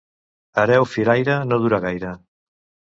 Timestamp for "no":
1.51-1.63